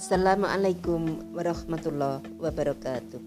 [0.00, 3.20] Assalamualaikum warahmatullahi wabarakatuh.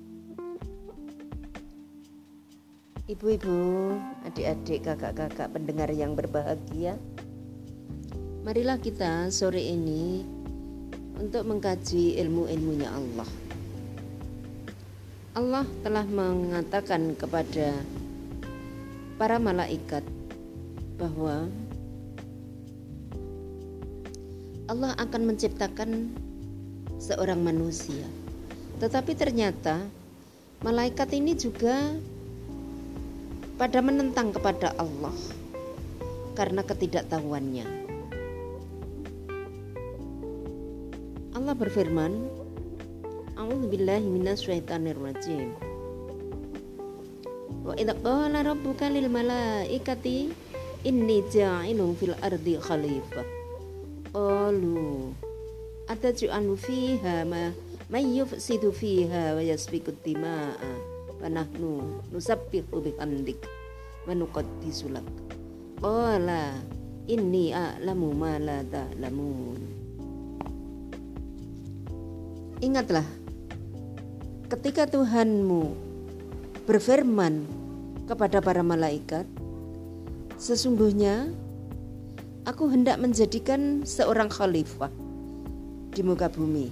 [3.05, 3.61] Ibu-ibu,
[4.25, 6.97] adik-adik, kakak-kakak pendengar yang berbahagia,
[8.41, 10.25] marilah kita sore ini
[11.21, 13.29] untuk mengkaji ilmu-ilmunya Allah.
[15.37, 17.69] Allah telah mengatakan kepada
[19.21, 20.01] para malaikat
[20.97, 21.53] bahwa
[24.65, 26.22] Allah akan menciptakan
[27.03, 28.07] seorang manusia.
[28.79, 29.83] Tetapi ternyata
[30.63, 31.75] malaikat ini juga
[33.59, 35.11] pada menentang kepada Allah
[36.39, 37.67] karena ketidaktahuannya.
[41.35, 42.23] Allah berfirman,
[43.35, 45.51] A'udzu billahi minasyaitonir rajim.
[47.67, 50.31] Wa idza qala rabbuka lil malaikati
[50.87, 53.27] inni ja'ilun fil ardi khalifah.
[54.13, 55.11] Qalu
[55.93, 57.53] ataj'alu fiha ma
[57.93, 60.71] may yufsidu fiha wa yasfiku dima'a
[61.21, 63.37] wa nahnu nusabbihu bihamdik
[64.09, 65.05] wa nuqaddisu lak
[65.77, 66.57] qala
[67.05, 69.61] inni a'lamu ma la ta'lamun
[72.63, 73.03] Ingatlah
[74.47, 75.75] ketika Tuhanmu
[76.63, 77.43] berfirman
[78.07, 79.27] kepada para malaikat
[80.39, 81.27] sesungguhnya
[82.47, 85.02] aku hendak menjadikan seorang khalifah
[85.93, 86.67] di muka bumi.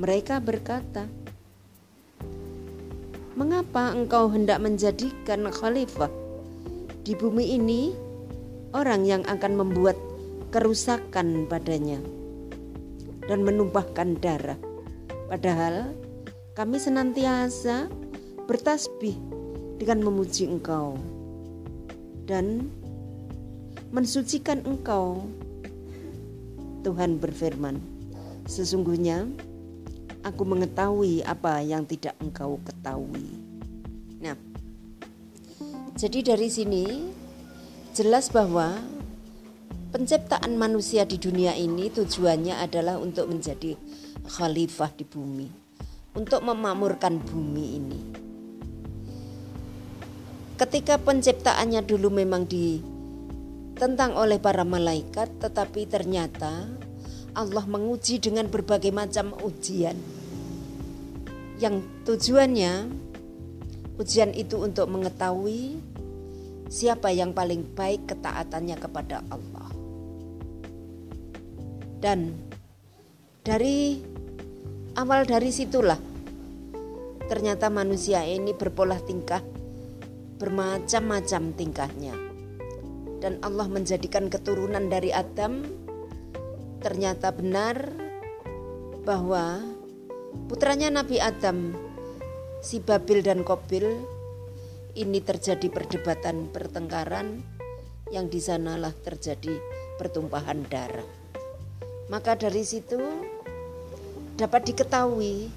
[0.00, 1.04] Mereka berkata,
[3.36, 6.08] "Mengapa engkau hendak menjadikan khalifah
[7.04, 7.92] di bumi ini
[8.72, 10.00] orang yang akan membuat
[10.48, 12.00] kerusakan padanya
[13.28, 14.56] dan menumpahkan darah?
[15.28, 15.92] Padahal
[16.56, 17.92] kami senantiasa
[18.48, 19.16] bertasbih
[19.76, 20.96] dengan memuji engkau
[22.24, 22.68] dan
[23.92, 25.28] mensucikan engkau
[26.82, 27.78] Tuhan berfirman,
[28.50, 29.30] "Sesungguhnya
[30.26, 33.38] aku mengetahui apa yang tidak engkau ketahui."
[34.18, 34.34] Nah,
[35.94, 36.84] jadi dari sini
[37.94, 38.82] jelas bahwa
[39.94, 43.78] penciptaan manusia di dunia ini tujuannya adalah untuk menjadi
[44.26, 45.48] khalifah di bumi,
[46.18, 48.00] untuk memakmurkan bumi ini.
[50.58, 52.91] Ketika penciptaannya dulu memang di
[53.82, 56.70] tentang oleh para malaikat, tetapi ternyata
[57.34, 59.98] Allah menguji dengan berbagai macam ujian.
[61.58, 62.86] Yang tujuannya
[63.98, 65.82] ujian itu untuk mengetahui
[66.70, 69.68] siapa yang paling baik ketaatannya kepada Allah.
[71.98, 72.38] Dan
[73.42, 73.98] dari
[74.94, 75.98] awal dari situlah
[77.26, 79.42] ternyata manusia ini berpola tingkah
[80.38, 82.31] bermacam-macam tingkahnya
[83.22, 85.62] dan Allah menjadikan keturunan dari Adam,
[86.82, 87.94] ternyata benar
[89.06, 89.62] bahwa
[90.50, 91.70] putranya Nabi Adam,
[92.58, 93.86] si Babil dan Kobil,
[94.98, 97.46] ini terjadi perdebatan pertengkaran
[98.10, 99.54] yang di sanalah terjadi
[100.02, 101.06] pertumpahan darah.
[102.10, 102.98] Maka dari situ
[104.34, 105.48] dapat diketahui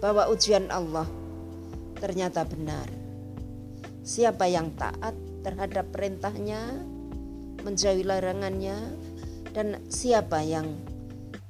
[0.00, 1.06] bahwa ujian Allah
[2.00, 2.88] ternyata benar.
[4.04, 6.93] Siapa yang taat terhadap perintahnya
[7.64, 8.76] menjauhi larangannya
[9.56, 10.68] dan siapa yang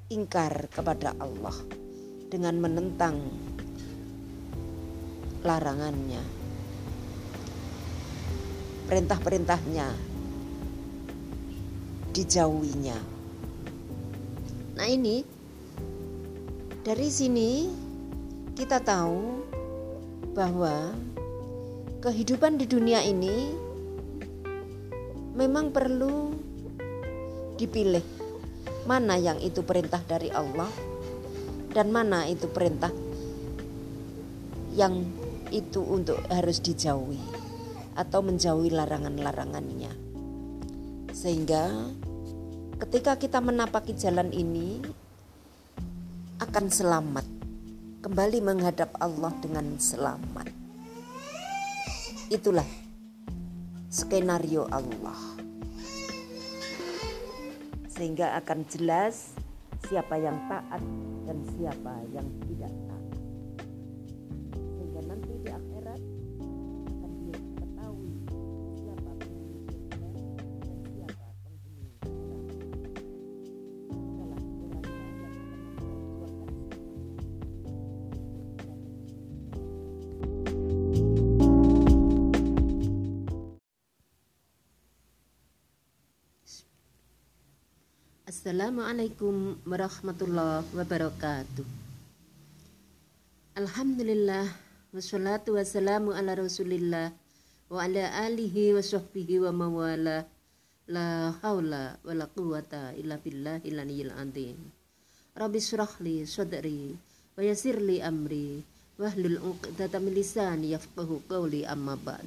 [0.07, 1.55] ingkar kepada Allah
[2.31, 3.19] dengan menentang
[5.43, 6.23] larangannya.
[8.87, 9.89] Perintah-perintahnya
[12.15, 12.99] dijauhinya.
[14.79, 15.27] Nah ini
[16.87, 17.51] dari sini
[18.55, 19.43] kita tahu
[20.37, 20.95] bahwa
[22.05, 23.64] kehidupan di dunia ini
[25.35, 26.31] memang perlu
[27.59, 28.03] dipilih
[28.87, 30.71] mana yang itu perintah dari Allah
[31.75, 32.95] dan mana itu perintah
[34.79, 35.03] yang
[35.51, 37.19] itu untuk harus dijauhi
[37.95, 39.93] atau menjauhi larangan-larangannya.
[41.15, 41.71] Sehingga
[42.83, 44.83] ketika kita menapaki jalan ini
[46.43, 47.27] akan selamat,
[48.03, 50.51] kembali menghadap Allah dengan selamat.
[52.35, 52.84] Itulah
[53.95, 55.39] skenario Allah.
[57.95, 59.39] Sehingga akan jelas
[59.87, 60.83] siapa yang taat
[61.31, 62.75] dan siapa yang tidak
[88.65, 91.69] Assalamualaikum warahmatullahi wabarakatuh.
[93.61, 94.49] Alhamdulillah
[94.89, 97.13] wassalatu wassalamu ala Rasulillah
[97.69, 100.25] wa ala alihi wa sahbihi wa mawala
[100.89, 104.57] la haula wa la quwata illa billahi laniyil azim.
[105.37, 106.97] Rabbi surahli sadri
[107.37, 108.65] wa yassirli amri
[108.97, 112.25] wahlul 'uqdatam min lisani yafqahu qawli amma ba'd.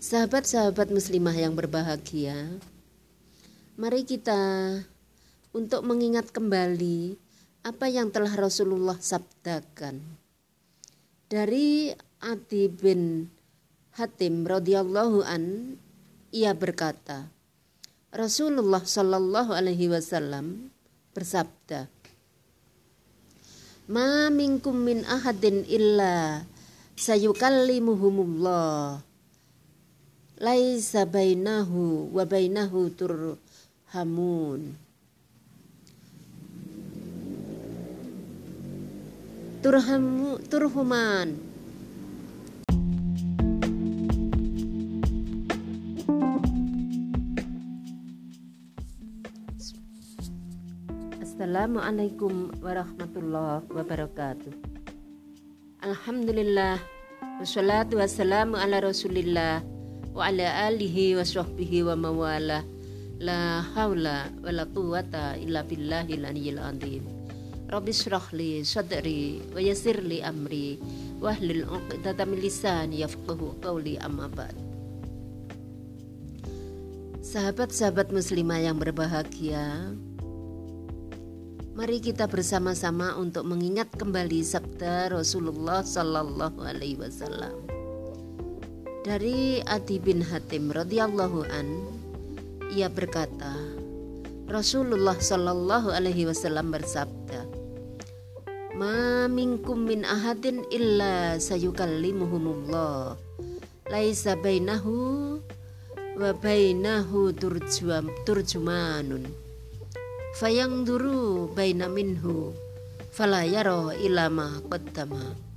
[0.00, 2.56] Sahabat-sahabat muslimah yang berbahagia,
[3.72, 4.36] Mari kita
[5.56, 7.16] untuk mengingat kembali
[7.64, 9.96] apa yang telah Rasulullah sabdakan.
[11.24, 11.88] Dari
[12.20, 13.32] Adi bin
[13.96, 15.80] Hatim radhiyallahu an
[16.36, 17.32] ia berkata,
[18.12, 20.68] Rasulullah shallallahu alaihi wasallam
[21.16, 21.88] bersabda,
[23.88, 26.44] "Ma minkum min ahadin illa
[27.00, 29.00] sayukallimuhumullah
[30.44, 33.40] laisa bainahu wa bainahu tur
[33.92, 34.72] Hamun.
[39.60, 41.36] Turhamu, turhuman.
[51.20, 54.56] Assalamualaikum warahmatullahi wabarakatuh.
[55.84, 56.80] Alhamdulillah
[57.44, 59.60] wassalatu wassalamu ala Rasulillah
[60.16, 62.71] wa ala alihi wa sahbihi wa mawalah
[63.22, 67.06] La haula wa la quwata illa billahil aliyyil azim.
[67.70, 70.74] Rabbi shrah li sadri wa yassir li amri
[71.22, 74.58] wahlul 'uqdatam min lisani yafqahu qawli amma ba'd.
[77.22, 79.94] Sahabat-sahabat muslimah yang berbahagia,
[81.78, 87.54] mari kita bersama-sama untuk mengingat kembali sabda Rasulullah sallallahu alaihi wasallam.
[89.06, 92.01] Dari Adi bin Hatim radhiyallahu an
[92.72, 93.52] ia berkata,
[94.48, 97.44] Rasulullah Shallallahu Alaihi Wasallam bersabda,
[98.72, 103.20] Ma minkum min ahadin illa sayukallimuhumullah.
[103.92, 105.36] Laisa bainahu
[106.16, 109.28] wa bainahu turjum, turjumanun.
[110.40, 112.56] Fayang duru baina minhu
[113.12, 115.52] fala ilama qaddama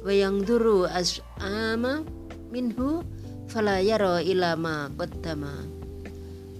[0.00, 2.00] wa yang duru as'ama
[2.48, 3.04] minhu
[3.52, 5.79] fala yaro ilama qaddama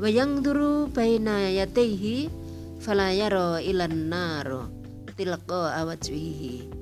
[0.00, 0.08] wa
[0.40, 2.32] duru baina yatayhi
[2.80, 4.72] fala yara ilan naro
[5.12, 6.72] tilqa awajhihi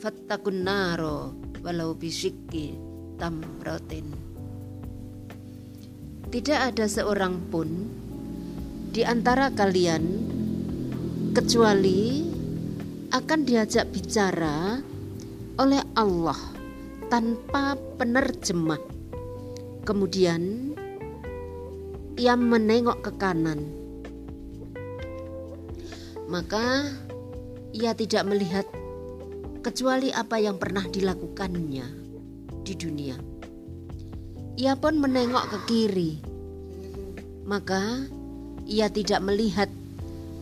[0.00, 2.72] fattakun naro walau bisikki
[3.20, 4.08] tamratin
[6.32, 7.68] tidak ada seorang pun
[8.88, 10.04] di antara kalian
[11.36, 12.24] kecuali
[13.12, 14.80] akan diajak bicara
[15.60, 16.36] oleh Allah
[17.12, 18.80] tanpa penerjemah.
[19.84, 20.71] Kemudian
[22.16, 23.68] ia menengok ke kanan.
[26.28, 26.88] Maka
[27.72, 28.66] ia tidak melihat
[29.64, 31.86] kecuali apa yang pernah dilakukannya
[32.64, 33.16] di dunia.
[34.60, 36.12] Ia pun menengok ke kiri.
[37.48, 38.06] Maka
[38.68, 39.68] ia tidak melihat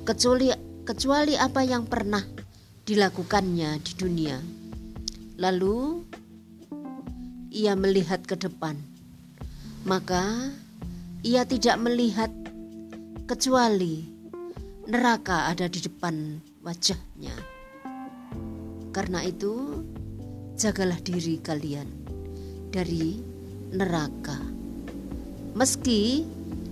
[0.04, 0.52] kecuali
[0.84, 2.22] kecuali apa yang pernah
[2.84, 4.36] dilakukannya di dunia.
[5.38, 6.02] Lalu
[7.54, 8.76] ia melihat ke depan.
[9.86, 10.52] Maka
[11.20, 12.32] ia tidak melihat
[13.28, 14.08] kecuali
[14.88, 17.36] neraka ada di depan wajahnya.
[18.90, 19.84] Karena itu,
[20.56, 21.86] jagalah diri kalian
[22.72, 23.20] dari
[23.70, 24.40] neraka,
[25.52, 26.24] meski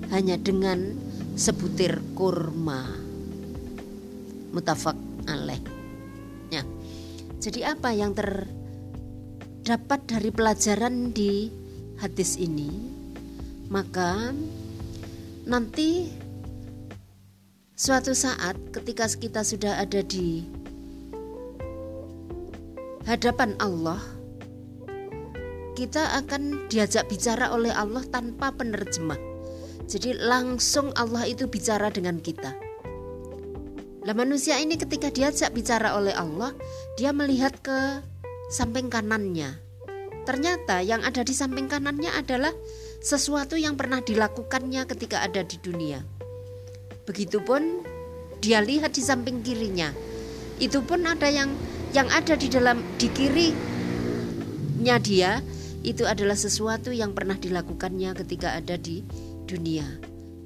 [0.08, 0.96] hanya dengan
[1.36, 2.88] sebutir kurma.
[4.50, 4.96] Mutafak
[5.28, 5.60] alaih.
[6.48, 6.64] Ya.
[7.38, 11.52] Jadi apa yang terdapat dari pelajaran di
[12.00, 12.97] hadis ini?
[13.68, 14.32] Maka
[15.44, 16.08] nanti
[17.76, 20.44] suatu saat ketika kita sudah ada di
[23.04, 24.00] hadapan Allah
[25.78, 29.14] kita akan diajak bicara oleh Allah tanpa penerjemah.
[29.86, 32.50] Jadi langsung Allah itu bicara dengan kita.
[34.02, 36.50] Lah manusia ini ketika diajak bicara oleh Allah
[36.98, 38.02] dia melihat ke
[38.50, 39.54] samping kanannya.
[40.26, 42.50] Ternyata yang ada di samping kanannya adalah
[42.98, 46.02] sesuatu yang pernah dilakukannya ketika ada di dunia.
[47.06, 47.86] Begitupun
[48.42, 49.94] dia lihat di samping kirinya.
[50.58, 51.54] Itu pun ada yang
[51.94, 55.40] yang ada di dalam di kirinya dia
[55.86, 59.06] itu adalah sesuatu yang pernah dilakukannya ketika ada di
[59.46, 59.86] dunia.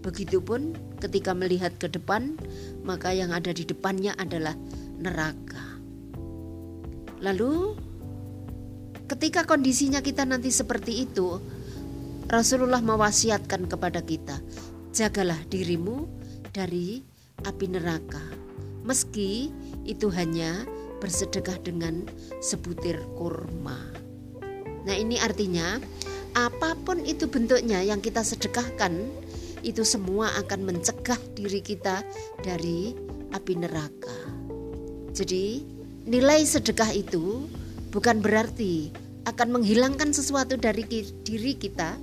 [0.03, 2.37] Begitupun ketika melihat ke depan,
[2.85, 4.55] maka yang ada di depannya adalah
[5.01, 5.79] neraka.
[7.23, 7.79] Lalu
[9.07, 11.39] ketika kondisinya kita nanti seperti itu,
[12.31, 14.39] Rasulullah mewasiatkan kepada kita,
[14.95, 16.07] jagalah dirimu
[16.55, 17.03] dari
[17.43, 18.23] api neraka.
[18.87, 19.51] Meski
[19.87, 20.67] itu hanya
[21.03, 22.07] bersedekah dengan
[22.39, 23.79] sebutir kurma.
[24.87, 25.79] Nah, ini artinya
[26.35, 28.95] apa pun itu bentuknya yang kita sedekahkan
[29.63, 32.03] itu semua akan mencegah diri kita
[32.43, 32.95] dari
[33.31, 34.19] api neraka.
[35.15, 35.63] Jadi,
[36.07, 37.47] nilai sedekah itu
[37.95, 38.91] bukan berarti
[39.29, 40.83] akan menghilangkan sesuatu dari
[41.23, 41.95] diri kita.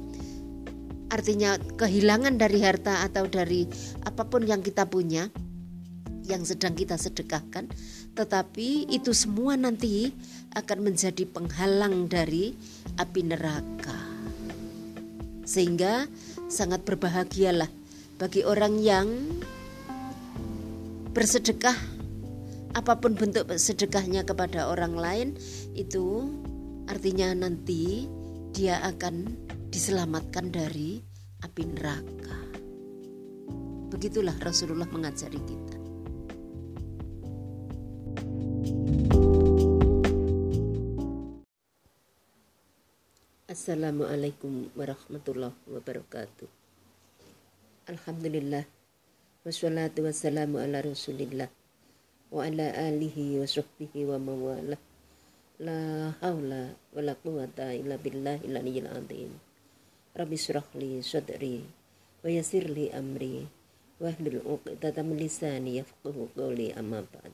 [1.09, 3.65] Artinya kehilangan dari harta atau dari
[4.05, 5.29] apa pun yang kita punya
[6.29, 7.65] yang sedang kita sedekahkan,
[8.13, 10.13] tetapi itu semua nanti
[10.53, 12.53] akan menjadi penghalang dari
[13.01, 13.97] api neraka.
[15.41, 16.05] Sehingga
[16.45, 17.69] sangat berbahagialah
[18.21, 19.09] bagi orang yang
[21.09, 21.73] bersedekah
[22.77, 25.27] apa pun bentuk sedekahnya kepada orang lain
[25.73, 26.29] itu
[26.85, 28.05] artinya nanti
[28.53, 29.33] dia akan
[29.79, 30.99] diselamatkan dari
[31.39, 32.35] api neraka.
[33.87, 35.77] Begitulah Rasulullah mengajari kita.
[43.47, 46.51] Assalamualaikum warahmatullahi wabarakatuh.
[47.87, 48.67] Alhamdulillah.
[49.47, 51.47] Wassalatu wassalamu ala rasulillah
[52.35, 54.75] wa ala alihi wa sahbihi wa mawala.
[55.63, 59.31] La haula wa la quwata illa billahi al-aliyyil azim.
[60.19, 61.63] Rabbi syrah li sadri
[62.19, 63.47] wa yassir li amri
[64.03, 67.31] wa hlul 'uqdatam lisani yafqahu qawli amma ba'd.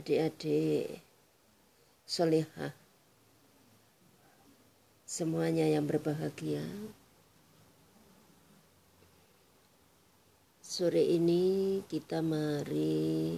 [0.00, 1.04] Adik-adik
[2.08, 2.72] solehah
[5.04, 6.64] semuanya yang berbahagia
[10.64, 13.36] sore ini kita mari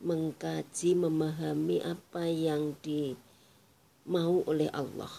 [0.00, 2.72] mengkaji memahami apa yang
[4.10, 5.14] dimau oleh Allah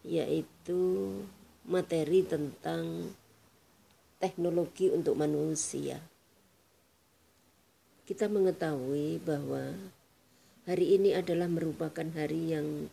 [0.00, 0.80] yaitu
[1.68, 3.12] materi tentang
[4.16, 6.00] teknologi untuk manusia
[8.08, 9.76] kita mengetahui bahwa
[10.68, 12.92] Hari ini adalah merupakan hari yang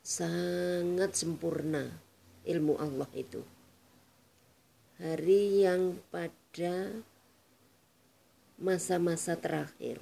[0.00, 1.92] sangat sempurna
[2.48, 3.44] ilmu Allah itu.
[4.96, 7.04] Hari yang pada
[8.56, 10.00] masa-masa terakhir.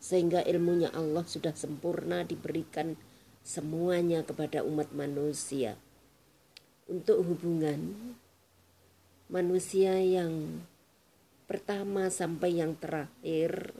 [0.00, 2.96] Sehingga ilmunya Allah sudah sempurna diberikan
[3.44, 5.76] semuanya kepada umat manusia.
[6.88, 7.94] Untuk hubungan
[9.30, 10.64] manusia yang
[11.46, 13.76] pertama sampai yang terakhir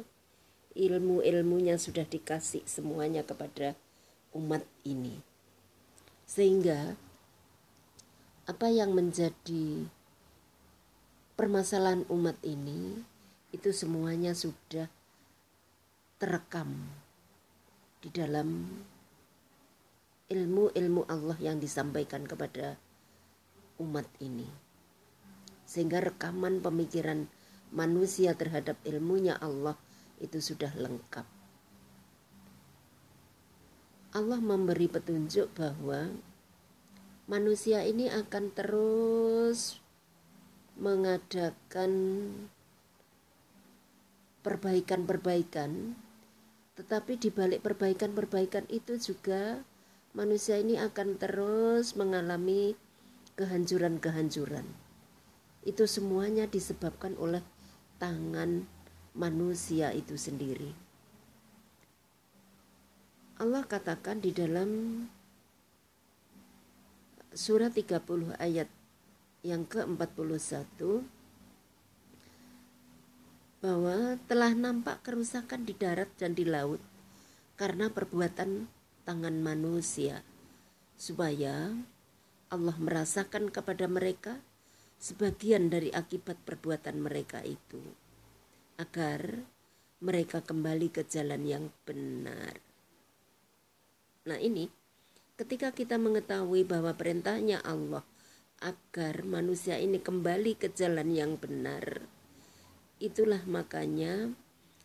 [0.78, 3.74] ilmu-ilmunya sudah dikasih semuanya kepada
[4.36, 5.18] umat ini.
[6.30, 6.94] Sehingga
[8.46, 9.86] apa yang menjadi
[11.34, 13.02] permasalahan umat ini
[13.50, 14.86] itu semuanya sudah
[16.20, 16.84] terekam
[18.04, 18.68] di dalam
[20.28, 22.76] ilmu-ilmu Allah yang disampaikan kepada
[23.80, 24.44] umat ini.
[25.64, 27.24] Sehingga rekaman pemikiran
[27.72, 29.80] manusia terhadap ilmunya Allah
[30.20, 31.24] itu sudah lengkap.
[34.12, 36.12] Allah memberi petunjuk bahwa
[37.30, 39.78] manusia ini akan terus
[40.74, 41.92] mengadakan
[44.42, 45.94] perbaikan-perbaikan,
[46.80, 49.60] tetapi di balik perbaikan-perbaikan itu juga
[50.16, 52.72] manusia ini akan terus mengalami
[53.36, 54.64] kehancuran-kehancuran.
[55.60, 57.44] Itu semuanya disebabkan oleh
[58.00, 58.64] tangan
[59.12, 60.72] manusia itu sendiri.
[63.36, 65.04] Allah katakan di dalam
[67.36, 68.72] surat 30 ayat
[69.44, 71.04] yang ke-41
[73.60, 76.80] bahwa telah nampak kerusakan di darat dan di laut
[77.60, 78.64] karena perbuatan
[79.04, 80.24] tangan manusia
[80.96, 81.76] supaya
[82.48, 84.40] Allah merasakan kepada mereka
[84.96, 87.80] sebagian dari akibat perbuatan mereka itu
[88.80, 89.44] agar
[90.00, 92.56] mereka kembali ke jalan yang benar.
[94.24, 94.72] Nah, ini
[95.36, 98.04] ketika kita mengetahui bahwa perintahnya Allah
[98.60, 102.04] agar manusia ini kembali ke jalan yang benar,
[103.00, 104.30] itulah makanya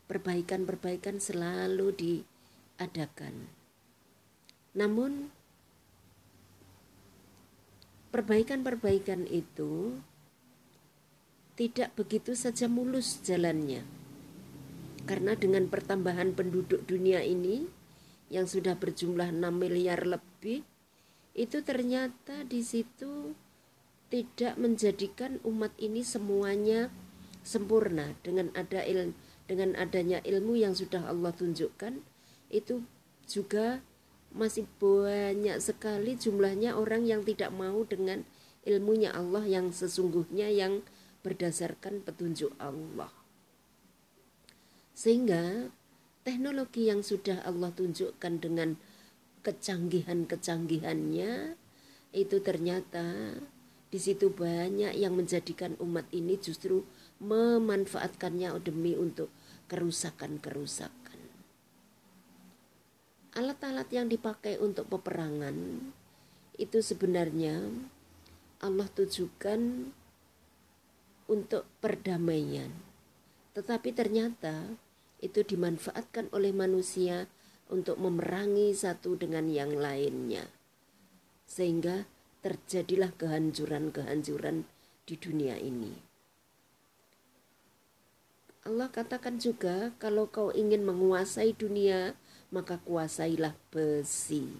[0.08, 3.52] perbaikan-perbaikan selalu diadakan.
[4.72, 5.30] Namun,
[8.16, 10.00] perbaikan-perbaikan itu
[11.60, 13.84] tidak begitu saja mulus jalannya.
[15.06, 17.68] Karena dengan pertambahan penduduk dunia ini
[18.32, 20.64] yang sudah berjumlah 6 miliar lebih,
[21.36, 23.36] itu ternyata di situ
[24.08, 26.88] tidak menjadikan umat ini semuanya
[27.46, 29.14] sempurna dengan ada il,
[29.46, 32.02] dengan adanya ilmu yang sudah Allah tunjukkan
[32.50, 32.82] itu
[33.30, 33.86] juga
[34.36, 38.28] masih banyak sekali jumlahnya orang yang tidak mau dengan
[38.66, 40.82] ilmunya Allah yang sesungguhnya yang
[41.24, 43.14] berdasarkan petunjuk Allah.
[44.92, 45.72] Sehingga
[46.26, 48.76] teknologi yang sudah Allah tunjukkan dengan
[49.46, 51.54] kecanggihan-kecanggihannya
[52.16, 53.38] itu ternyata
[53.94, 56.82] di situ banyak yang menjadikan umat ini justru
[57.20, 59.32] memanfaatkannya demi untuk
[59.72, 61.20] kerusakan-kerusakan.
[63.36, 65.56] Alat-alat yang dipakai untuk peperangan
[66.56, 67.68] itu sebenarnya
[68.64, 69.92] Allah tujukan
[71.28, 72.72] untuk perdamaian.
[73.52, 74.80] Tetapi ternyata
[75.20, 77.28] itu dimanfaatkan oleh manusia
[77.68, 80.46] untuk memerangi satu dengan yang lainnya.
[81.50, 82.06] Sehingga
[82.46, 84.70] terjadilah kehancuran-kehancuran
[85.06, 86.05] di dunia ini.
[88.66, 92.18] Allah katakan juga kalau kau ingin menguasai dunia
[92.50, 94.58] maka kuasailah besi.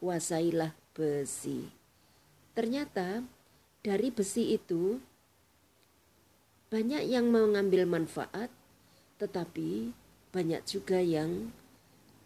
[0.00, 1.68] Kuasailah besi.
[2.56, 3.20] Ternyata
[3.84, 4.96] dari besi itu
[6.72, 8.48] banyak yang mengambil manfaat,
[9.20, 9.92] tetapi
[10.32, 11.52] banyak juga yang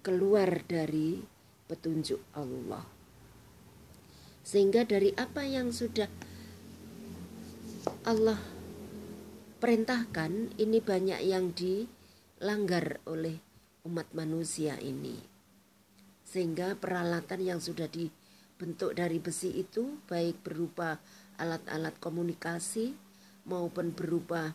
[0.07, 1.27] keluar dari
[1.67, 2.87] petunjuk Allah.
[4.47, 6.07] Sehingga dari apa yang sudah
[8.07, 8.54] Allah
[9.65, 13.41] perintahkan, ini banyak yang dilanggar oleh
[13.89, 15.17] umat manusia ini.
[16.21, 21.01] Sehingga peralatan yang sudah dibentuk dari besi itu baik berupa
[21.41, 22.93] alat-alat komunikasi
[23.49, 24.53] maupun berupa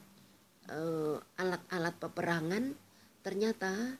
[0.69, 2.77] eh, alat-alat uh, peperangan,
[3.25, 3.97] ternyata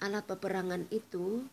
[0.00, 1.44] alat peperangan itu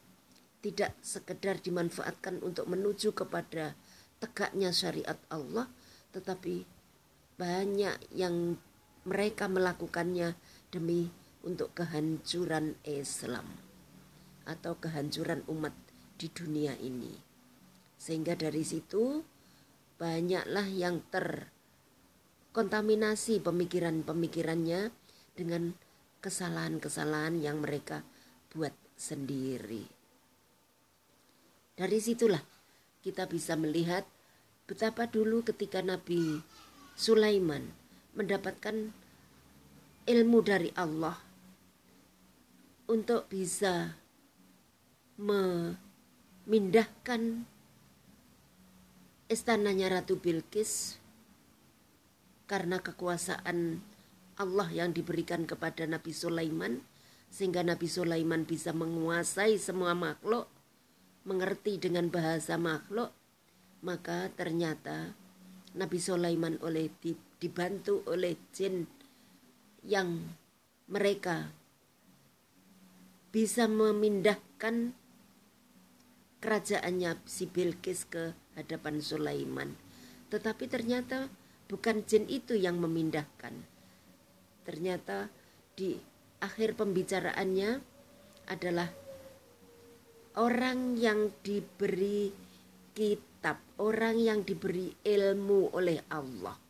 [0.64, 3.76] tidak sekedar dimanfaatkan untuk menuju kepada
[4.24, 5.68] tegaknya syariat Allah,
[6.16, 6.64] tetapi
[7.36, 8.56] banyak yang
[9.06, 10.34] mereka melakukannya
[10.74, 11.06] demi
[11.46, 13.46] untuk kehancuran Islam
[14.50, 15.74] atau kehancuran umat
[16.18, 17.14] di dunia ini.
[18.02, 19.22] Sehingga dari situ
[20.02, 24.90] banyaklah yang terkontaminasi pemikiran-pemikirannya
[25.38, 25.78] dengan
[26.20, 28.02] kesalahan-kesalahan yang mereka
[28.50, 29.86] buat sendiri.
[31.78, 32.42] Dari situlah
[33.06, 34.10] kita bisa melihat
[34.66, 36.42] betapa dulu ketika Nabi
[36.98, 37.85] Sulaiman
[38.16, 38.96] mendapatkan
[40.08, 41.20] ilmu dari Allah
[42.88, 44.00] untuk bisa
[45.20, 45.84] memindahkan
[49.28, 51.02] istananya Ratu Bilqis
[52.46, 53.82] karena kekuasaan
[54.38, 56.84] Allah yang diberikan kepada Nabi Sulaiman
[57.34, 60.48] sehingga Nabi Sulaiman bisa menguasai semua makhluk
[61.26, 63.10] mengerti dengan bahasa makhluk
[63.82, 65.18] maka ternyata
[65.74, 66.94] Nabi Sulaiman oleh
[67.40, 68.88] dibantu oleh jin
[69.86, 70.34] yang
[70.90, 71.52] mereka
[73.36, 74.96] bisa memindahkan
[76.40, 79.76] kerajaannya si Bilqis ke hadapan Sulaiman.
[80.32, 81.28] Tetapi ternyata
[81.68, 83.54] bukan jin itu yang memindahkan.
[84.64, 85.30] Ternyata
[85.76, 86.00] di
[86.40, 87.82] akhir pembicaraannya
[88.50, 88.90] adalah
[90.38, 92.30] orang yang diberi
[92.96, 96.65] kitab, orang yang diberi ilmu oleh Allah.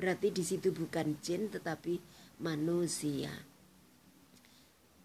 [0.00, 2.00] Berarti di situ bukan jin tetapi
[2.40, 3.28] manusia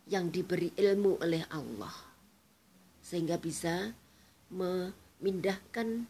[0.08, 1.92] yang diberi ilmu oleh Allah
[3.04, 3.92] sehingga bisa
[4.56, 6.08] memindahkan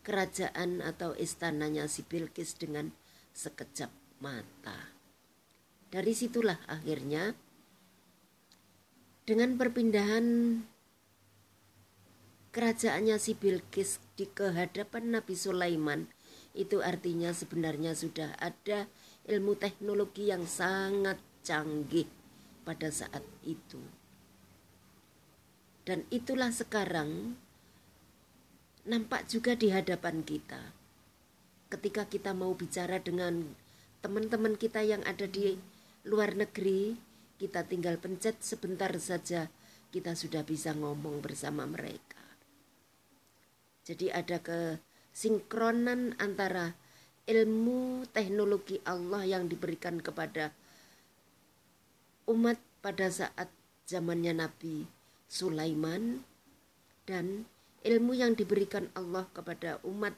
[0.00, 2.88] kerajaan atau istananya si Bilqis dengan
[3.36, 3.92] sekejap
[4.24, 4.96] mata.
[5.92, 7.36] Dari situlah akhirnya
[9.28, 10.56] dengan perpindahan
[12.48, 16.08] kerajaannya si Bilqis di kehadapan Nabi Sulaiman
[16.54, 18.90] itu artinya sebenarnya sudah ada
[19.30, 22.08] ilmu teknologi yang sangat canggih
[22.66, 23.80] pada saat itu.
[25.86, 27.34] Dan itulah sekarang
[28.86, 30.74] nampak juga di hadapan kita.
[31.70, 33.54] Ketika kita mau bicara dengan
[34.02, 35.54] teman-teman kita yang ada di
[36.02, 36.98] luar negeri,
[37.38, 39.48] kita tinggal pencet sebentar saja
[39.90, 42.22] kita sudah bisa ngomong bersama mereka.
[43.82, 44.38] Jadi ada
[45.10, 46.72] kesinkronan antara
[47.26, 50.54] ilmu teknologi Allah yang diberikan kepada
[52.30, 53.50] umat pada saat
[53.84, 54.86] zamannya Nabi
[55.30, 56.22] Sulaiman
[57.04, 57.44] dan
[57.82, 60.14] ilmu yang diberikan Allah kepada umat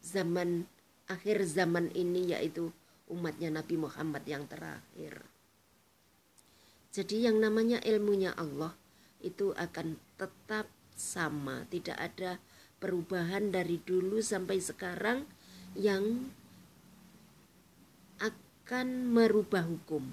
[0.00, 0.68] zaman
[1.08, 2.72] akhir zaman ini yaitu
[3.08, 5.20] umatnya Nabi Muhammad yang terakhir.
[6.94, 8.72] Jadi yang namanya ilmunya Allah
[9.20, 12.38] itu akan tetap sama, tidak ada
[12.84, 15.24] perubahan dari dulu sampai sekarang
[15.72, 16.28] yang
[18.20, 20.12] akan merubah hukum.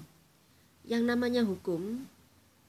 [0.88, 2.08] Yang namanya hukum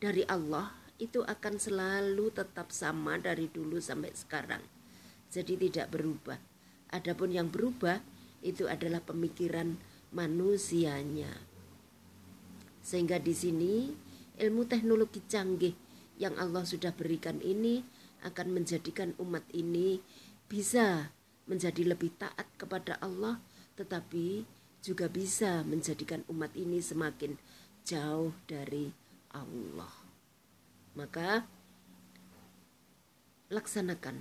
[0.04, 4.60] dari Allah itu akan selalu tetap sama dari dulu sampai sekarang.
[5.32, 6.36] Jadi tidak berubah.
[6.92, 8.04] Adapun yang berubah
[8.44, 9.80] itu adalah pemikiran
[10.12, 11.32] manusianya.
[12.84, 13.88] Sehingga di sini
[14.36, 15.72] ilmu teknologi canggih
[16.20, 17.82] yang Allah sudah berikan ini
[18.24, 20.00] akan menjadikan umat ini
[20.48, 21.12] bisa
[21.46, 23.40] menjadi lebih taat kepada Allah
[23.76, 24.48] tetapi
[24.84, 27.40] juga bisa menjadikan umat ini semakin
[27.88, 28.92] jauh dari
[29.32, 29.92] Allah.
[30.94, 31.48] Maka
[33.50, 34.18] laksanakan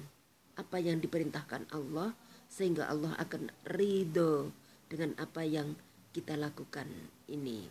[0.56, 2.14] apa yang diperintahkan Allah
[2.46, 4.52] sehingga Allah akan ridho
[4.92, 5.74] dengan apa yang
[6.12, 6.86] kita lakukan
[7.28, 7.64] ini.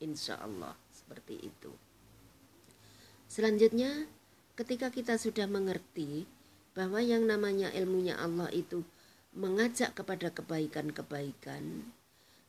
[0.00, 1.70] Insya Allah seperti itu.
[3.30, 4.10] Selanjutnya,
[4.60, 6.28] ketika kita sudah mengerti
[6.76, 8.84] bahwa yang namanya ilmunya Allah itu
[9.32, 11.88] mengajak kepada kebaikan-kebaikan,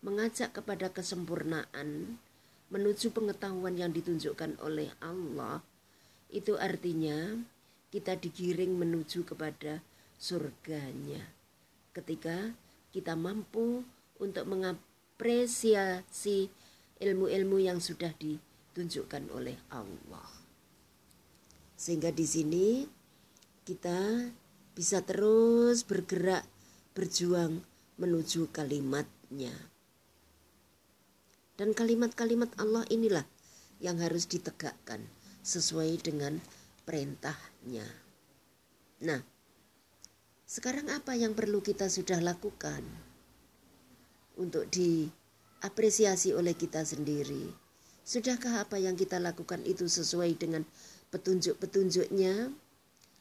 [0.04, 2.20] mengajak kepada kesempurnaan,
[2.68, 5.64] menuju pengetahuan yang ditunjukkan oleh Allah,
[6.28, 7.40] itu artinya
[7.96, 9.80] kita digiring menuju kepada
[10.20, 11.32] surganya.
[11.96, 12.52] Ketika
[12.92, 13.88] kita mampu
[14.20, 16.52] untuk mengapresiasi
[17.00, 20.41] ilmu-ilmu yang sudah ditunjukkan oleh Allah.
[21.82, 22.86] Sehingga di sini
[23.66, 24.30] kita
[24.78, 26.46] bisa terus bergerak,
[26.94, 27.58] berjuang
[27.98, 29.50] menuju kalimatnya.
[31.58, 33.26] Dan kalimat-kalimat Allah inilah
[33.82, 35.02] yang harus ditegakkan
[35.42, 36.38] sesuai dengan
[36.86, 37.90] perintahnya.
[39.02, 39.26] Nah,
[40.46, 42.86] sekarang apa yang perlu kita sudah lakukan
[44.38, 47.50] untuk diapresiasi oleh kita sendiri?
[48.06, 50.62] Sudahkah apa yang kita lakukan itu sesuai dengan
[51.12, 52.50] petunjuk-petunjuknya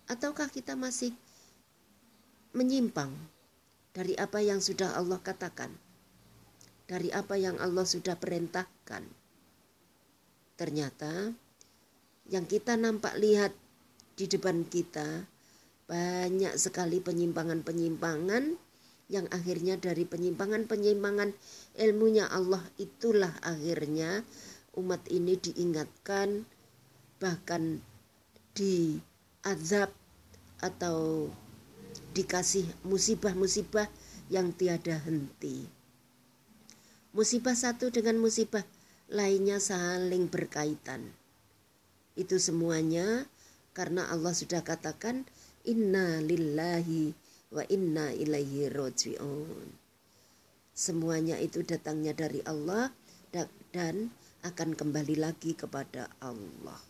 [0.07, 1.12] ataukah kita masih
[2.57, 3.11] menyimpang
[3.94, 5.74] dari apa yang sudah Allah katakan
[6.90, 9.07] dari apa yang Allah sudah perintahkan?
[10.59, 11.31] Ternyata
[12.26, 13.55] yang kita nampak lihat
[14.18, 15.22] di depan kita
[15.87, 18.59] banyak sekali penyimpangan-penyimpangan
[19.07, 21.31] yang akhirnya dari penyimpangan-penyimpangan
[21.79, 24.26] ilmunya Allah itulah akhirnya
[24.74, 26.42] umat ini diingatkan
[27.20, 27.85] bahkan
[28.56, 29.92] diazab
[30.59, 31.28] atau
[32.16, 33.87] dikasih musibah-musibah
[34.33, 35.68] yang tiada henti.
[37.14, 38.62] Musibah satu dengan musibah
[39.11, 41.11] lainnya saling berkaitan.
[42.14, 43.26] Itu semuanya
[43.74, 45.26] karena Allah sudah katakan
[45.66, 47.14] inna lillahi
[47.50, 49.68] wa inna ilaihi roji'un.
[50.70, 52.94] Semuanya itu datangnya dari Allah
[53.74, 54.14] dan
[54.46, 56.89] akan kembali lagi kepada Allah.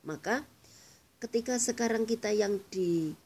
[0.00, 0.48] Maka
[1.20, 3.16] ketika sekarang kita yang diberi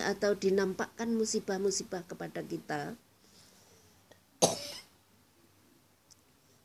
[0.00, 2.96] atau dinampakkan musibah-musibah kepada kita,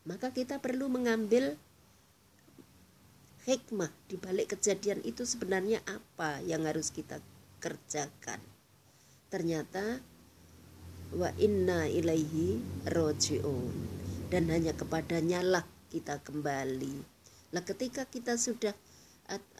[0.07, 1.59] maka kita perlu mengambil
[3.43, 7.19] hikmah di balik kejadian itu sebenarnya apa yang harus kita
[7.59, 8.39] kerjakan.
[9.27, 9.99] Ternyata
[11.13, 13.73] wa inna ilaihi roji'un
[14.29, 17.18] dan hanya kepadanya lah kita kembali.
[17.49, 18.73] Nah, ketika kita sudah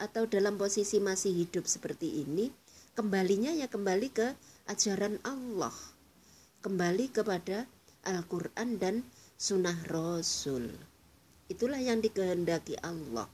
[0.02, 2.49] atau dalam posisi masih hidup seperti ini,
[2.97, 4.34] kembalinya ya kembali ke
[4.65, 5.73] ajaran Allah.
[6.65, 7.69] Kembali kepada
[8.04, 9.06] Al-Qur'an dan
[9.38, 10.73] sunnah Rasul.
[11.49, 13.30] Itulah yang dikehendaki Allah.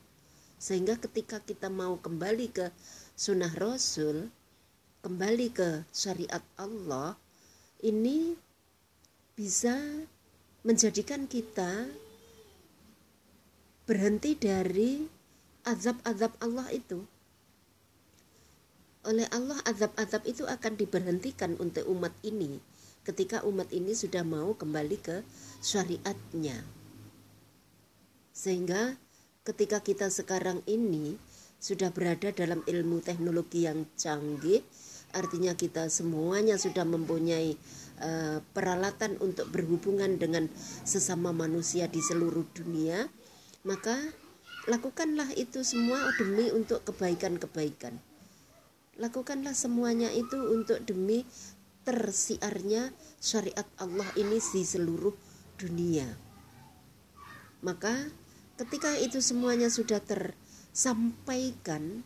[0.56, 2.72] Sehingga ketika kita mau kembali ke
[3.16, 4.32] sunnah Rasul,
[5.04, 7.20] kembali ke syariat Allah,
[7.84, 8.36] ini
[9.36, 9.76] bisa
[10.64, 11.86] menjadikan kita
[13.86, 15.06] berhenti dari
[15.66, 17.06] azab-azab Allah itu.
[19.06, 22.58] Oleh Allah azab-azab itu akan diberhentikan untuk umat ini
[23.06, 25.22] ketika umat ini sudah mau kembali ke
[25.62, 26.58] syariatnya.
[28.34, 28.98] Sehingga
[29.46, 31.22] ketika kita sekarang ini
[31.62, 34.66] sudah berada dalam ilmu teknologi yang canggih,
[35.14, 37.54] artinya kita semuanya sudah mempunyai
[38.02, 40.50] uh, peralatan untuk berhubungan dengan
[40.84, 43.06] sesama manusia di seluruh dunia
[43.66, 43.98] maka
[44.70, 47.98] lakukanlah itu semua demi untuk kebaikan-kebaikan.
[49.02, 51.26] Lakukanlah semuanya itu untuk demi
[51.84, 55.12] tersiarnya syariat Allah ini di seluruh
[55.60, 56.08] dunia.
[57.66, 58.08] Maka
[58.62, 62.06] ketika itu semuanya sudah tersampaikan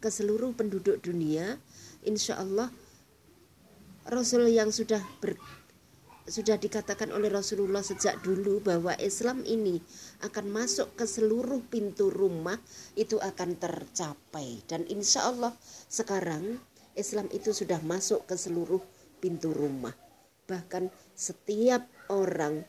[0.00, 1.60] ke seluruh penduduk dunia,
[2.06, 2.72] insya Allah
[4.08, 5.04] Rasul yang sudah
[6.28, 9.80] sudah dikatakan oleh Rasulullah sejak dulu bahwa Islam ini
[10.24, 12.60] akan masuk ke seluruh pintu rumah
[12.96, 15.56] itu akan tercapai dan insya Allah
[15.88, 16.60] sekarang
[16.92, 18.82] Islam itu sudah masuk ke seluruh
[19.22, 19.96] pintu rumah
[20.44, 22.66] bahkan setiap orang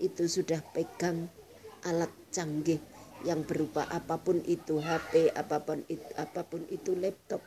[0.00, 1.28] itu sudah pegang
[1.84, 2.80] alat canggih
[3.20, 7.44] yang berupa apa pun itu HP, apa pun itu, apa pun itu laptop.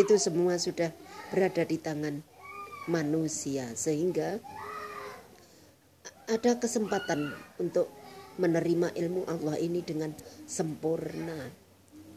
[0.00, 0.96] Itu semua sudah
[1.28, 2.24] berada di tangan
[2.90, 4.42] manusia sehingga
[6.26, 7.30] ada kesempatan
[7.62, 7.86] untuk
[8.42, 10.10] menerima ilmu Allah ini dengan
[10.50, 11.54] sempurna.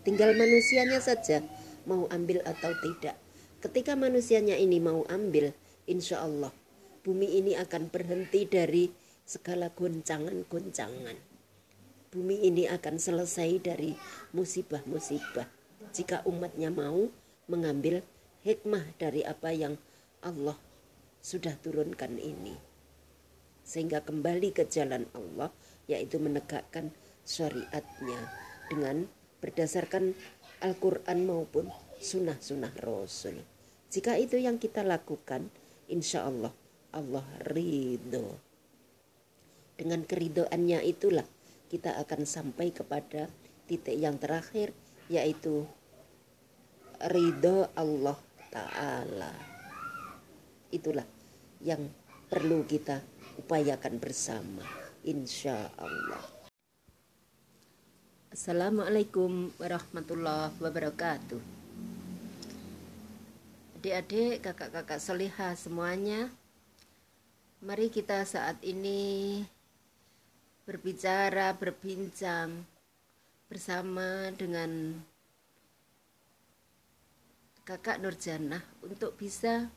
[0.02, 1.46] Tinggal manusianya saja
[1.86, 3.18] mau ambil atau tidak.
[3.62, 5.54] Ketika manusianya ini mau ambil,
[5.86, 6.52] insya Allah
[7.04, 8.88] bumi ini akan berhenti dari
[9.28, 11.34] segala goncangan-goncangan
[12.14, 13.98] bumi ini akan selesai dari
[14.38, 15.50] musibah-musibah
[15.90, 17.10] jika umatnya mau
[17.50, 18.06] mengambil
[18.46, 19.82] hikmah dari apa yang
[20.24, 20.58] Allah
[21.24, 22.56] sudah turunkan ini.
[23.64, 25.52] Sehingga kembali ke jalan Allah
[25.88, 26.92] yaitu menegakkan
[27.24, 28.20] syariatnya
[28.68, 29.08] dengan
[29.40, 30.16] berdasarkan
[30.64, 31.68] Al-Quran maupun
[32.00, 33.40] sunnah-sunnah Rasul.
[33.92, 35.48] Jika itu yang kita lakukan
[35.92, 36.52] insya Allah
[36.94, 38.40] Allah ridho.
[39.76, 41.26] Dengan keridoannya itulah
[41.68, 43.28] kita akan sampai kepada
[43.66, 44.72] titik yang terakhir
[45.12, 45.66] yaitu
[47.02, 48.16] ridho Allah
[48.54, 49.53] Ta'ala.
[50.74, 51.06] Itulah
[51.62, 51.86] yang
[52.34, 52.98] perlu kita
[53.38, 54.66] upayakan bersama.
[55.06, 56.26] Insya Allah.
[58.34, 61.38] Assalamualaikum warahmatullahi wabarakatuh.
[63.78, 66.34] Adik-adik, kakak-kakak solihah semuanya.
[67.62, 69.46] Mari kita saat ini
[70.66, 72.66] berbicara, berbincang
[73.46, 74.98] bersama dengan
[77.62, 79.70] kakak Nurjana untuk bisa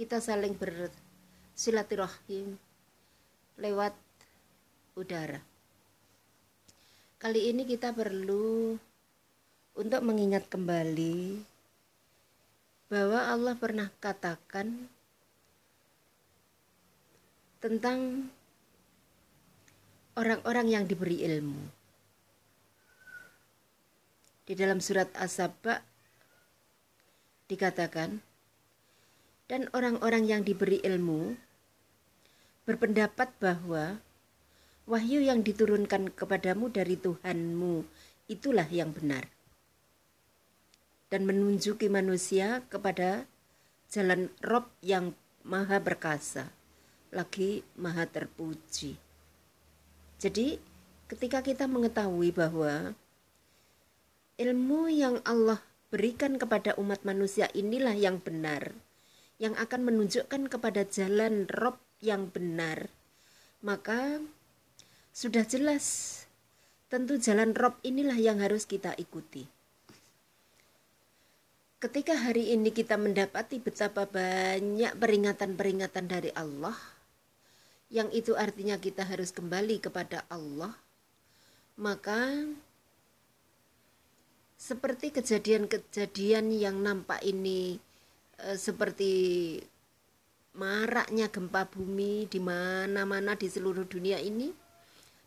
[0.00, 2.56] kita saling bersilaturahim
[3.60, 3.92] lewat
[4.96, 5.44] udara.
[7.20, 8.80] Kali ini kita perlu
[9.76, 11.44] untuk mengingat kembali
[12.88, 14.88] bahwa Allah pernah katakan
[17.60, 18.32] tentang
[20.16, 21.60] orang-orang yang diberi ilmu.
[24.48, 25.84] Di dalam surat As-Saba
[27.52, 28.29] dikatakan,
[29.50, 31.34] dan orang-orang yang diberi ilmu
[32.70, 33.98] berpendapat bahwa
[34.86, 37.82] wahyu yang diturunkan kepadamu dari Tuhanmu
[38.30, 39.26] itulah yang benar
[41.10, 43.26] dan menunjuki manusia kepada
[43.90, 46.54] jalan Rob yang maha perkasa
[47.10, 48.94] lagi maha terpuji.
[50.22, 50.62] Jadi
[51.10, 52.94] ketika kita mengetahui bahwa
[54.38, 55.58] ilmu yang Allah
[55.90, 58.70] berikan kepada umat manusia inilah yang benar,
[59.40, 62.92] yang akan menunjukkan kepada jalan Rob yang benar,
[63.64, 64.20] maka
[65.16, 66.16] sudah jelas
[66.92, 69.48] tentu jalan Rob inilah yang harus kita ikuti.
[71.80, 76.76] Ketika hari ini kita mendapati betapa banyak peringatan-peringatan dari Allah,
[77.88, 80.76] yang itu artinya kita harus kembali kepada Allah,
[81.80, 82.44] maka
[84.60, 87.80] seperti kejadian-kejadian yang nampak ini
[88.46, 89.12] e, seperti
[90.56, 94.50] maraknya gempa bumi di mana-mana di seluruh dunia ini,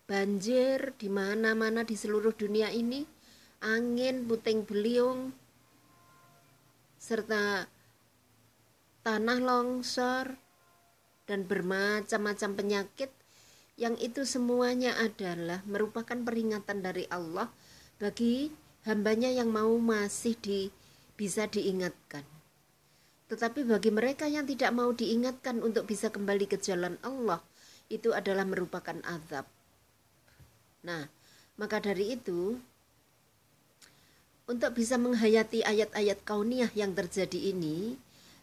[0.04, 3.06] banjir di mana-mana di seluruh dunia ini,
[3.64, 5.32] angin puting beliung
[7.00, 7.68] serta
[9.04, 10.36] tanah longsor
[11.28, 13.12] dan bermacam-macam penyakit
[13.74, 17.50] yang itu semuanya adalah merupakan peringatan dari Allah
[17.98, 18.48] bagi
[18.86, 20.60] hambanya yang mau masih di,
[21.18, 22.33] bisa diingatkan.
[23.28, 27.40] Tetapi bagi mereka yang tidak mau diingatkan untuk bisa kembali ke jalan Allah,
[27.88, 29.48] itu adalah merupakan azab.
[30.84, 31.08] Nah,
[31.56, 32.60] maka dari itu,
[34.44, 37.96] untuk bisa menghayati ayat-ayat kauniyah yang terjadi ini,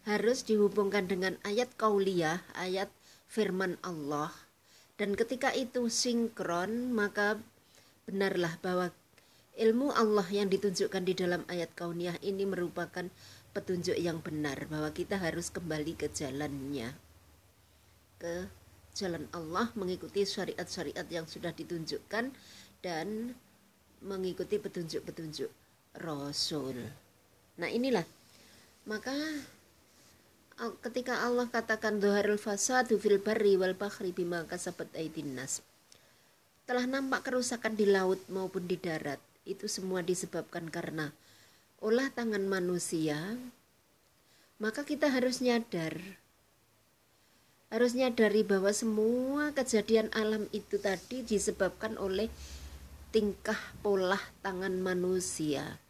[0.10, 2.90] harus dihubungkan dengan ayat kauliyah, ayat
[3.30, 4.34] firman Allah.
[4.98, 7.38] Dan ketika itu sinkron, maka
[8.10, 8.90] benarlah bahwa
[9.62, 13.06] ilmu Allah yang ditunjukkan di dalam ayat kauniyah ini merupakan
[13.52, 16.96] petunjuk yang benar bahwa kita harus kembali ke jalannya.
[18.18, 18.48] Ke
[18.96, 22.32] jalan Allah mengikuti syariat-syariat yang sudah ditunjukkan
[22.84, 23.36] dan
[24.02, 25.52] mengikuti petunjuk-petunjuk
[26.00, 26.78] Rasul.
[27.60, 28.08] Nah, inilah
[28.90, 29.14] maka
[30.82, 35.62] ketika Allah katakan dhaharul fasadu fil barri wal bahri bima kasabat aydin nas
[36.66, 41.14] telah nampak kerusakan di laut maupun di darat itu semua disebabkan karena
[41.82, 43.36] olah tangan manusia
[44.62, 45.98] maka kita harus nyadar.
[47.74, 52.30] Harus nyadari bahwa semua kejadian alam itu tadi disebabkan oleh
[53.10, 55.82] tingkah pola tangan manusia.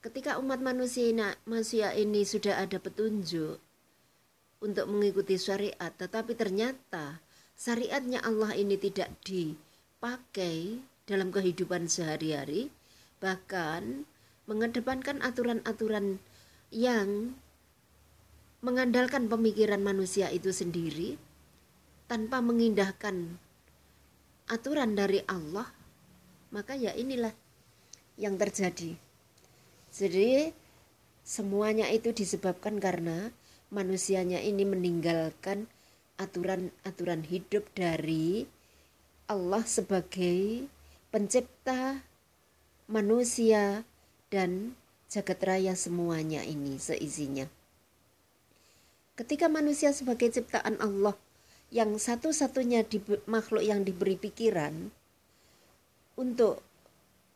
[0.00, 3.60] Ketika umat manusia manusia ini sudah ada petunjuk
[4.64, 7.20] untuk mengikuti syariat, tetapi ternyata
[7.58, 9.52] syariatnya Allah ini tidak di
[10.00, 12.72] pakai dalam kehidupan sehari-hari,
[13.20, 14.06] bahkan
[14.46, 16.22] mengedepankan aturan-aturan
[16.70, 17.34] yang
[18.62, 21.18] mengandalkan pemikiran manusia itu sendiri
[22.06, 23.38] tanpa mengindahkan
[24.46, 25.66] aturan dari Allah,
[26.54, 27.34] maka ya inilah
[28.14, 28.94] yang terjadi.
[29.90, 30.54] Jadi
[31.26, 33.34] semuanya itu disebabkan karena
[33.74, 35.66] manusianya ini meninggalkan
[36.16, 38.46] aturan-aturan hidup dari
[39.26, 40.70] Allah sebagai
[41.10, 42.06] pencipta
[42.86, 43.82] manusia
[44.28, 44.74] dan
[45.06, 47.46] jagat raya semuanya ini seisinya.
[49.16, 51.16] Ketika manusia sebagai ciptaan Allah
[51.72, 54.92] yang satu-satunya di, makhluk yang diberi pikiran
[56.20, 56.60] untuk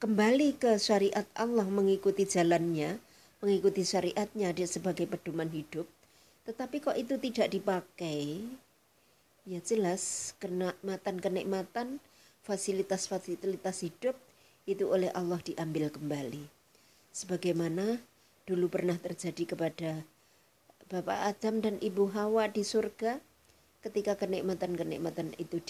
[0.02, 3.00] kembali ke syariat Allah mengikuti jalannya,
[3.40, 5.88] mengikuti syariatnya dia sebagai pedoman hidup,
[6.44, 8.44] tetapi kok itu tidak dipakai,
[9.48, 12.00] ya jelas kenikmatan-kenikmatan
[12.44, 14.16] fasilitas-fasilitas hidup
[14.68, 16.59] itu oleh Allah diambil kembali.
[17.10, 17.98] Sebagaimana
[18.46, 20.06] dulu pernah terjadi kepada
[20.90, 23.18] Bapak Adam dan Ibu Hawa di surga
[23.82, 25.62] ketika kenikmatan-kenikmatan itu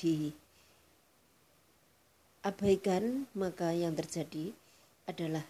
[2.40, 4.52] diabaikan maka yang terjadi
[5.04, 5.44] adalah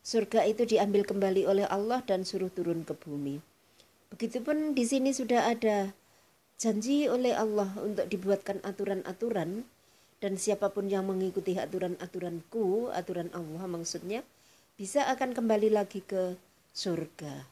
[0.00, 3.44] surga itu diambil kembali oleh Allah dan suruh turun ke bumi.
[4.08, 5.92] Begitupun di sini sudah ada
[6.56, 9.68] janji oleh Allah untuk dibuatkan aturan-aturan
[10.18, 14.24] dan siapa pun yang mengikuti aturan-aturanku, aturan Allah maksudnya,
[14.78, 16.38] bisa akan kembali lagi ke
[16.70, 17.50] surga.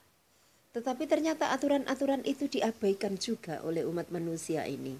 [0.71, 4.95] Tetapi ternyata aturan-aturan itu diabaikan juga oleh umat manusia ini.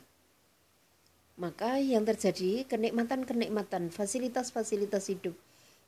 [1.40, 5.40] Maka yang terjadi kenikmatan-kenikmatan, fasilitas-fasilitas hidup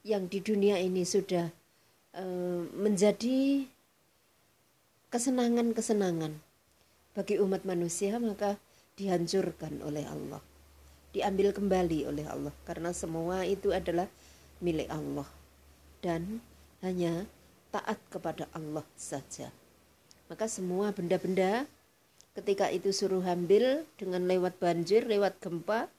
[0.08, 1.52] yang di dunia ini sudah
[2.16, 2.24] e,
[2.72, 3.68] menjadi
[5.12, 6.40] kesenangan-kesenangan
[7.18, 8.56] bagi umat manusia maka
[8.96, 10.40] dihancurkan oleh Allah
[11.10, 14.06] diambil kembali oleh Allah karena semua itu adalah
[14.62, 15.26] milik Allah
[16.00, 16.44] dan
[16.82, 17.28] hanya
[17.70, 19.52] taat kepada Allah saja.
[20.32, 21.66] Maka semua benda-benda
[22.38, 25.90] ketika itu suruh ambil dengan lewat banjir lewat gempa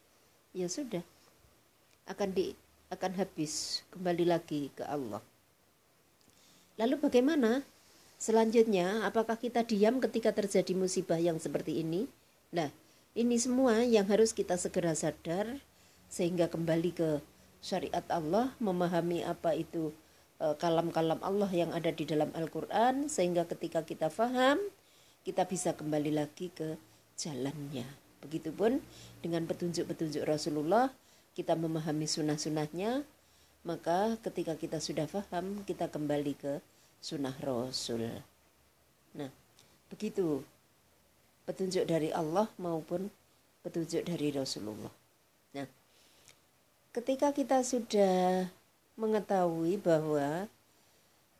[0.56, 1.02] ya sudah
[2.08, 2.56] akan di
[2.90, 5.22] akan habis kembali lagi ke Allah.
[6.80, 7.62] Lalu bagaimana
[8.20, 12.04] Selanjutnya, apakah kita diam ketika terjadi musibah yang seperti ini?
[12.52, 12.68] Nah,
[13.16, 15.56] ini semua yang harus kita segera sadar
[16.12, 17.24] sehingga kembali ke
[17.60, 19.92] syariat Allah, memahami apa itu
[20.40, 24.60] e, kalam-kalam Allah yang ada di dalam Al-Qur'an sehingga ketika kita faham,
[25.22, 26.80] kita bisa kembali lagi ke
[27.20, 27.84] jalannya.
[28.24, 28.80] Begitupun
[29.20, 30.92] dengan petunjuk-petunjuk Rasulullah,
[31.36, 33.04] kita memahami sunnah-sunnahnya,
[33.64, 36.52] maka ketika kita sudah faham, kita kembali ke
[37.00, 38.08] sunnah Rasul.
[39.16, 39.28] Nah,
[39.92, 40.44] begitu
[41.44, 43.08] petunjuk dari Allah maupun
[43.64, 44.92] petunjuk dari Rasulullah.
[45.56, 45.66] Nah,
[46.90, 48.50] ketika kita sudah
[48.98, 50.50] mengetahui bahwa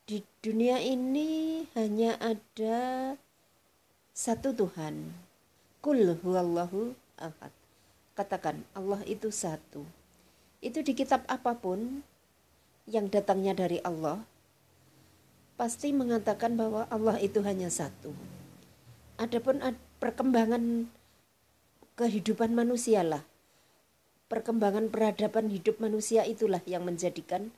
[0.07, 3.13] di dunia ini hanya ada
[4.15, 5.11] satu Tuhan.
[5.83, 7.51] Kul huwallahu ahad.
[8.15, 9.83] Katakan Allah itu satu.
[10.63, 12.05] Itu di kitab apa pun
[12.87, 14.23] yang datangnya dari Allah
[15.59, 18.15] pasti mengatakan bahwa Allah itu hanya satu.
[19.19, 19.61] Adapun
[20.01, 20.89] perkembangan
[21.93, 23.21] kehidupan manusia lah,
[24.31, 27.51] perkembangan peradaban hidup manusia itulah yang menjadikan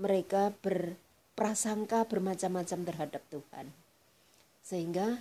[0.00, 3.68] mereka berprasangka bermacam-macam terhadap Tuhan.
[4.64, 5.20] Sehingga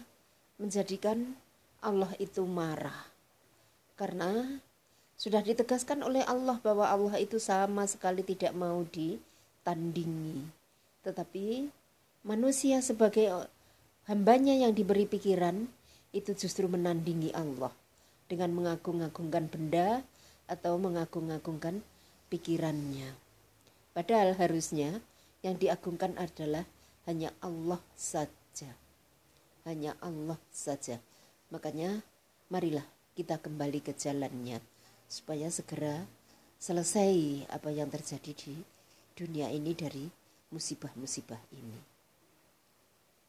[0.55, 1.35] menjadikan
[1.83, 3.11] Allah itu marah.
[3.99, 4.63] Karena
[5.19, 10.47] sudah ditegaskan oleh Allah bahwa Allah itu sama sekali tidak mau ditandingi.
[11.03, 11.67] Tetapi
[12.23, 13.27] manusia sebagai
[14.07, 15.67] hambanya yang diberi pikiran
[16.15, 17.75] itu justru menandingi Allah
[18.31, 20.01] dengan mengagung-agungkan benda
[20.47, 21.79] atau mengagung-agungkan
[22.27, 23.13] pikirannya.
[23.93, 24.99] Padahal harusnya
[25.45, 26.65] yang diagungkan adalah
[27.06, 28.71] hanya Allah saja.
[29.63, 31.00] Hanya Allah saja.
[31.54, 32.02] Makanya
[32.50, 32.83] marilah
[33.13, 34.58] kita kembali ke jalannya
[35.06, 36.10] supaya segera
[36.58, 38.56] selesai apa yang terjadi di
[39.13, 40.10] dunia ini dari
[40.50, 41.92] musibah-musibah ini.